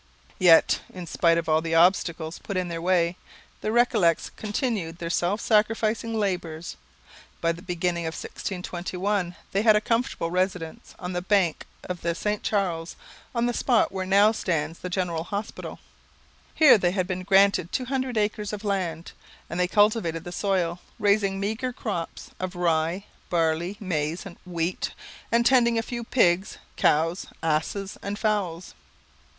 [0.39, 3.17] Yet, in spite of all the obstacles put in their way,
[3.61, 6.75] the Recollets continued their self sacrificing labours.
[7.39, 12.15] By the beginning of 1621 they had a comfortable residence on the bank of the
[12.15, 12.95] St Charles,
[13.35, 15.79] on the spot where now stands the General Hospital.
[16.55, 19.11] Here they had been granted two hundred acres of land,
[19.51, 24.93] and they cultivated the soil, raising meagre crops of rye, barley, maize, and wheat,
[25.31, 28.73] and tending a few pigs, cows, asses, and fowls.